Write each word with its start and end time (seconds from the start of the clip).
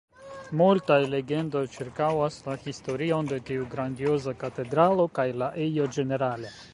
Multaj 0.59 0.95
legendoj 1.09 1.61
ĉirkaŭas 1.75 2.37
la 2.47 2.55
historion 2.63 3.29
de 3.33 3.39
tiu 3.51 3.69
grandioza 3.77 4.33
katedralo, 4.45 5.07
kaj 5.19 5.27
la 5.43 5.55
ejo 5.67 5.87
ĝenerale. 5.99 6.55